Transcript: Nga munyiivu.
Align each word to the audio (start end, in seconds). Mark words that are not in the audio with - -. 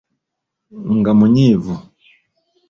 Nga 0.97 1.11
munyiivu. 1.17 1.75